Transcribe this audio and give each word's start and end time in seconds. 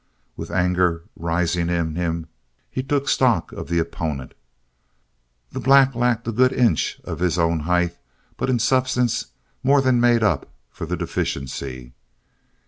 With 0.35 0.49
anger 0.49 1.03
rising 1.15 1.69
in 1.69 1.93
him 1.93 2.25
he 2.71 2.81
took 2.81 3.07
stock 3.07 3.51
of 3.51 3.67
the 3.67 3.77
opponent. 3.77 4.33
The 5.51 5.59
black 5.59 5.93
lacked 5.93 6.27
a 6.27 6.31
good 6.31 6.51
inch 6.51 6.99
of 7.03 7.19
his 7.19 7.37
own 7.37 7.59
height 7.59 7.95
but 8.35 8.49
in 8.49 8.57
substance 8.57 9.27
more 9.61 9.79
than 9.79 10.01
made 10.01 10.23
up 10.23 10.49
for 10.71 10.87
the 10.87 10.97
deficiency. 10.97 11.93